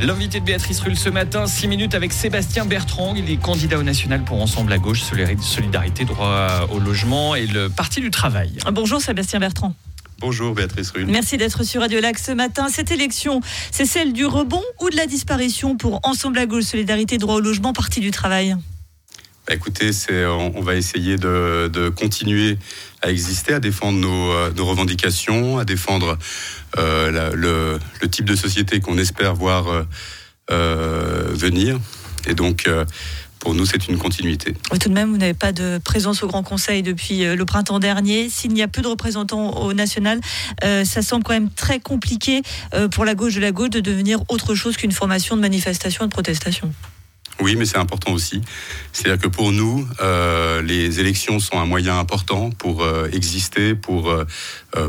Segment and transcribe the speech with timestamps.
[0.00, 3.14] L'invité de Béatrice Rulle ce matin, 6 minutes avec Sébastien Bertrand.
[3.14, 5.02] Il est candidat au national pour Ensemble à gauche,
[5.40, 8.50] Solidarité, droit au logement et le Parti du travail.
[8.72, 9.72] Bonjour Sébastien Bertrand.
[10.18, 11.06] Bonjour Béatrice Rulle.
[11.06, 12.66] Merci d'être sur Radio Lac ce matin.
[12.68, 13.40] Cette élection,
[13.70, 17.40] c'est celle du rebond ou de la disparition pour Ensemble à gauche, Solidarité, droit au
[17.40, 18.56] logement, Parti du travail?
[19.48, 19.92] Bah, écoutez,
[20.26, 22.58] on, va essayer de, continuer
[23.00, 26.18] à exister, à défendre nos, euh, revendications, à défendre
[26.76, 29.86] euh, le, type de société qu'on espère voir
[30.50, 31.80] euh, venir.
[32.28, 32.68] Et donc,
[33.38, 34.54] pour nous, c'est une continuité.
[34.78, 38.28] tout de même, vous n'avez pas de présence au Grand Conseil depuis le printemps dernier.
[38.28, 40.20] S'il n'y a plus de représentants au national,
[40.62, 42.42] ça semble quand même très compliqué
[42.90, 46.08] pour la gauche de la gauche de devenir autre chose qu'une formation de manifestation et
[46.08, 46.70] de protestation.
[47.40, 48.42] Oui, mais c'est important aussi.
[48.92, 54.10] C'est-à-dire que pour nous, euh, les élections sont un moyen important pour euh, exister, pour
[54.10, 54.24] euh,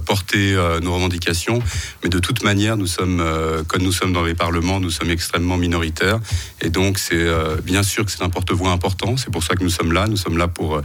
[0.06, 1.62] porter nos revendications.
[2.04, 3.24] Mais de toute manière, nous sommes,
[3.68, 6.20] comme nous sommes dans les parlements, nous sommes extrêmement minoritaires.
[6.62, 7.26] Et donc, c'est
[7.64, 9.16] bien sûr que c'est un porte-voix important.
[9.16, 10.08] C'est pour ça que nous sommes là.
[10.08, 10.82] Nous sommes là pour,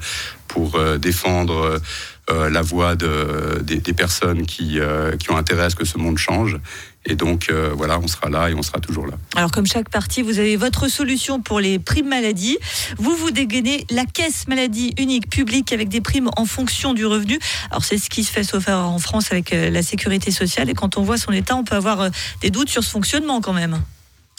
[0.47, 1.81] pour défendre
[2.29, 4.79] la voix de, des, personnes qui,
[5.19, 6.59] qui ont intérêt à ce que ce monde change.
[7.07, 9.15] Et donc, euh, voilà, on sera là et on sera toujours là.
[9.37, 12.57] Alors, comme chaque parti, vous avez votre solution pour les primes maladie.
[12.97, 17.39] Vous, vous dégainez la caisse maladie unique publique avec des primes en fonction du revenu.
[17.71, 20.71] Alors, c'est ce qui se fait sauf en France avec euh, la sécurité sociale.
[20.71, 22.09] Et quand on voit son état, on peut avoir euh,
[22.41, 23.83] des doutes sur ce fonctionnement quand même.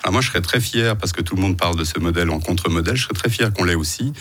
[0.05, 2.29] Alors moi, je serais très fier, parce que tout le monde parle de ce modèle
[2.29, 4.13] en contre-modèle, je serais très fier qu'on l'ait aussi.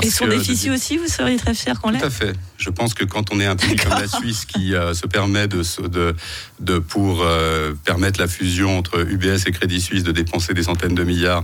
[0.00, 2.36] Et son déficit aussi, vous seriez très fier qu'on l'ait Tout à fait.
[2.58, 5.48] Je pense que quand on est un pays comme la Suisse qui euh, se permet
[5.48, 6.14] de, de,
[6.60, 10.94] de pour euh, permettre la fusion entre UBS et Crédit Suisse de dépenser des centaines
[10.94, 11.42] de milliards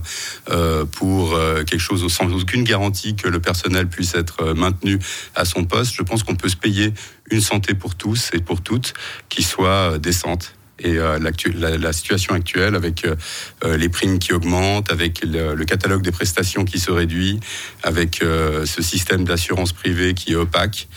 [0.49, 4.97] euh, pour quelque chose sans aucune garantie que le personnel puisse être maintenu
[5.35, 6.93] à son poste, je pense qu'on peut se payer
[7.31, 8.93] une santé pour tous et pour toutes
[9.27, 13.15] qui soit décente et euh, la, situation actuelle avec euh,
[13.63, 17.39] euh, les primes qui augmentent, avec le, catalogue des prestations qui se réduit,
[17.83, 20.87] avec ce système d'assurance privée qui est opaque.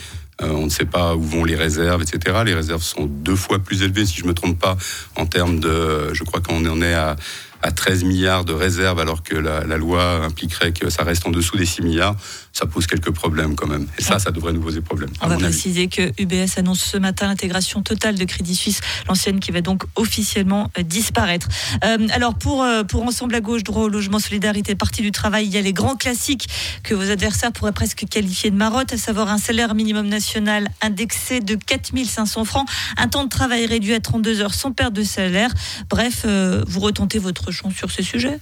[0.40, 2.38] on ne sait pas où vont les réserves, etc.
[2.46, 4.78] Les réserves sont deux fois plus élevées, si je ne me trompe pas,
[5.16, 6.14] en termes de...
[6.14, 7.16] Je crois qu'on en est à
[7.62, 11.56] à 13 milliards de réserves alors que la, loi impliquerait que ça reste en dessous
[11.56, 12.16] des 6 milliards,
[12.52, 13.86] ça pose quelques problèmes quand même.
[13.98, 15.10] Et ça, ça devrait nous poser problème.
[15.22, 19.50] On va préciser que UBS annonce ce matin l'intégration totale de Crédit Suisse, l'ancienne qui
[19.52, 21.48] va donc officiellement euh, disparaître.
[21.84, 25.46] Euh, alors pour, euh, pour Ensemble à gauche, droit au logement, solidarité, parti du travail,
[25.46, 26.48] il y a les grands classiques
[26.82, 31.40] que vos adversaires pourraient presque qualifier de marotte, à savoir un salaire minimum national indexé
[31.40, 35.50] de 4500 francs, un temps de travail réduit à 32 heures sans perte de salaire.
[35.88, 36.26] Bref,
[36.66, 38.38] vous retentez votre sur ce sujet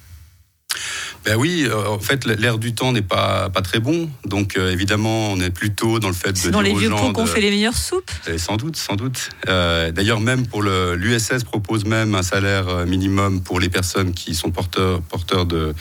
[1.24, 4.08] ben oui, euh, en fait, l'air du temps n'est pas, pas très bon.
[4.24, 6.50] Donc, euh, évidemment, on est plutôt dans le fait de.
[6.50, 9.28] dans les vieux pots qu'on fait les meilleures soupes eh, Sans doute, sans doute.
[9.48, 14.50] Euh, d'ailleurs, même pour l'USS propose même un salaire minimum pour les personnes qui sont
[14.50, 15.74] porteurs, porteurs de,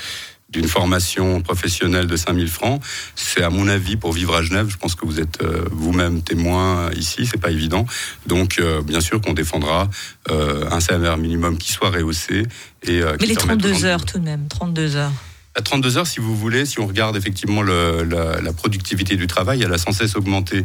[0.51, 2.81] d'une formation professionnelle de 5000 francs.
[3.15, 4.67] C'est à mon avis pour vivre à Genève.
[4.69, 7.25] Je pense que vous êtes euh, vous-même témoin ici.
[7.25, 7.85] C'est pas évident.
[8.25, 9.89] Donc euh, bien sûr qu'on défendra
[10.31, 12.43] euh, un salaire minimum qui soit rehaussé
[12.83, 13.01] et.
[13.19, 15.11] Mais les 32 heures tout de même, 32 heures
[15.59, 19.73] à 32 heures, si vous voulez, si on regarde effectivement la, productivité du travail, elle
[19.73, 20.63] a sans cesse augmenté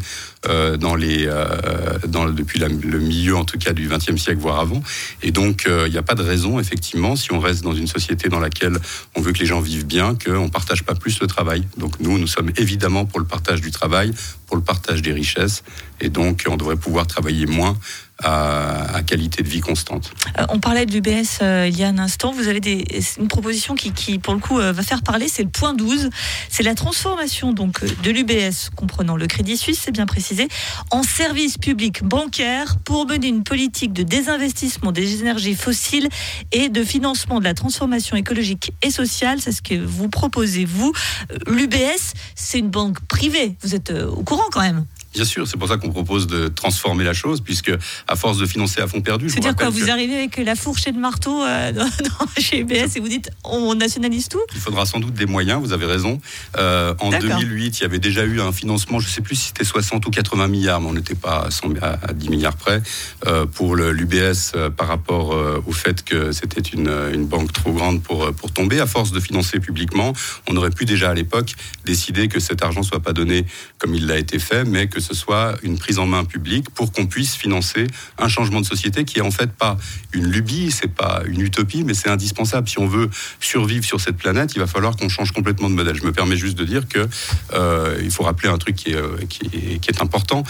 [0.48, 4.82] euh, euh, depuis le milieu, en tout cas, du XXe siècle, voire avant.
[5.22, 7.88] Et donc, euh, il n'y a pas de raison, effectivement, si on reste dans une
[7.88, 8.78] société dans laquelle
[9.16, 11.66] on veut que les gens vivent bien, qu'on ne partage pas plus le travail.
[11.76, 14.12] Donc, nous, nous sommes évidemment pour le partage du travail,
[14.46, 15.64] pour le partage des richesses.
[16.00, 17.76] Et donc, on devrait pouvoir travailler moins
[18.22, 20.12] à, qualité de vie constante.
[20.38, 22.32] Euh, on parlait de l'UBS euh, il y a un instant.
[22.32, 22.60] Vous avez
[23.18, 25.28] une proposition qui, qui, pour le coup, euh, va faire parler.
[25.28, 26.10] C'est le point 12.
[26.48, 30.48] C'est la transformation donc de l'UBS, comprenant le Crédit Suisse, c'est bien précisé,
[30.90, 36.08] en service public bancaire pour mener une politique de désinvestissement des énergies fossiles
[36.52, 39.40] et de financement de la transformation écologique et sociale.
[39.40, 40.92] C'est ce que vous proposez, vous.
[41.46, 43.56] L'UBS, c'est une banque privée.
[43.62, 44.86] Vous êtes au courant quand même?
[45.14, 47.72] Bien sûr, c'est pour ça qu'on propose de transformer la chose, puisque
[48.08, 49.30] à force de financer à fond perdu.
[49.30, 51.72] C'est-à-dire quoi Vous arrivez avec la fourche et le marteau euh,
[52.38, 54.40] chez UBS et vous dites on nationalise tout?
[54.54, 56.20] Il faudra sans doute des moyens, vous avez raison.
[56.58, 59.46] Euh, en 2008, il y avait déjà eu un financement, je ne sais plus si
[59.48, 61.48] c'était 60 ou 80 milliards, mais on n'était pas
[61.80, 62.82] à, 10 milliards près,
[63.26, 65.30] euh, pour l'UBS par rapport
[65.66, 68.80] au fait que c'était une, une, banque trop grande pour, pour tomber.
[68.80, 70.12] À force de financer publiquement,
[70.48, 73.46] on aurait pu déjà à l'époque décider que cet argent ne soit pas donné
[73.78, 76.92] comme il l'a été fait, mais que ce soit une prise en main publique pour
[76.92, 77.86] qu'on puisse financer
[78.18, 79.76] un changement de société qui est en fait pas
[80.12, 82.68] une lubie, c'est pas une utopie, mais c'est indispensable.
[82.68, 83.10] Si on veut
[83.40, 85.96] survivre sur cette planète, il va falloir qu'on change complètement de modèle.
[85.96, 87.06] Je me permets juste de dire que
[87.52, 90.42] euh, il faut rappeler un truc qui est, euh, qui est, important,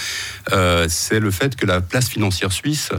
[0.53, 2.91] euh, c'est le fait que la place financière suisse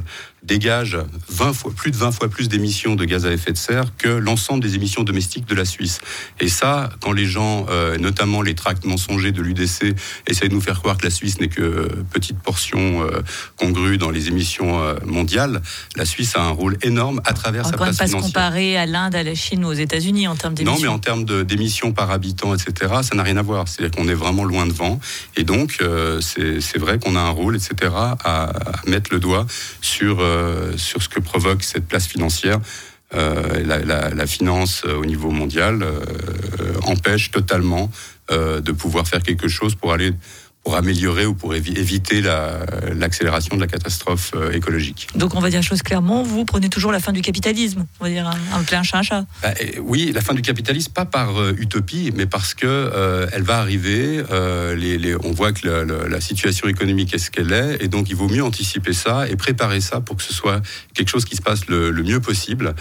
[0.45, 0.97] dégage
[1.29, 4.09] 20 fois, plus de 20 fois plus d'émissions de gaz à effet de serre que
[4.09, 5.99] l'ensemble des émissions domestiques de la Suisse.
[6.39, 9.95] Et ça, quand les gens, euh, notamment les tracts mensongers de l'UDC,
[10.27, 13.21] essayent de nous faire croire que la Suisse n'est que petite portion euh,
[13.57, 15.61] congrue dans les émissions euh, mondiales,
[15.95, 18.27] la Suisse a un rôle énorme à travers Encore sa place pas se financière.
[18.33, 20.81] comparer à l'Inde, à la Chine ou aux États-Unis en termes Non, d'émissions.
[20.81, 23.67] mais en termes d'émissions par habitant, etc., ça n'a rien à voir.
[23.67, 24.99] C'est-à-dire qu'on est vraiment loin devant.
[25.37, 28.51] Et donc, euh, c'est vrai qu'on a un rôle, etc., à, à
[28.87, 29.45] mettre le doigt
[29.81, 30.34] sur, euh,
[30.77, 32.59] sur ce que provoque cette place financière.
[33.13, 33.63] Euh,
[34.15, 36.01] la, finance euh, au niveau mondial euh,
[36.81, 37.91] empêche totalement
[38.31, 40.11] euh, de pouvoir faire quelque chose pour aller
[40.65, 42.65] pour améliorer ou pour évi- éviter la-
[42.95, 45.07] l'accélération de la catastrophe euh, écologique.
[45.15, 47.85] Donc on va dire chose clairement, vous prenez toujours la fin du capitalisme.
[47.99, 49.25] On va dire un, un plein chat un chat.
[49.43, 49.53] Bah,
[49.83, 53.59] oui, la fin du capitalisme, pas par euh, utopie, mais parce que euh, elle va
[53.59, 54.23] arriver.
[54.31, 57.83] euh, les, les- on voit que le- le- la situation économique est ce qu'elle est,
[57.83, 60.61] et donc il vaut mieux anticiper ça et préparer ça pour que ce soit
[60.95, 62.73] quelque chose qui se passe le, le mieux possible,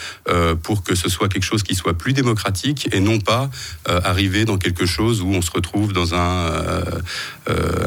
[0.63, 3.51] pour que ce soit quelque chose qui soit plus démocratique et non pas
[3.87, 6.47] arriver dans quelque chose où on se retrouve dans un,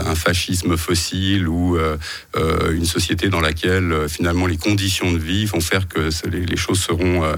[0.06, 1.98] un fascisme fossile ou euh,
[2.36, 6.58] euh, une société dans laquelle euh, finalement les conditions de vie vont faire que les,
[6.58, 7.36] choses seront, euh,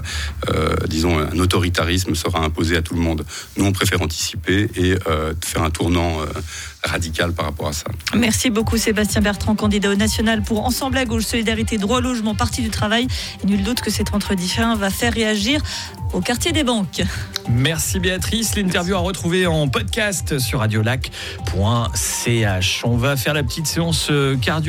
[0.48, 3.24] euh, disons, un autoritarisme sera imposé à tout le monde.
[3.56, 6.18] Nous, on préfère anticiper et euh, faire un tournant
[6.82, 7.86] radical par rapport à ça.
[8.14, 12.62] Merci beaucoup Sébastien Bertrand, candidat au national pour Ensemble à gauche, Solidarité, Droit logement, Parti
[12.62, 13.06] du travail.
[13.42, 15.62] Et nul doute que cet vendredi fin va faire réagir
[16.12, 17.02] au quartier des banques.
[17.48, 18.56] Merci Béatrice.
[18.56, 21.10] L'interview à retrouver en podcast sur radiolac.ch.
[22.84, 24.68] On va faire la petite séance euh, cardio.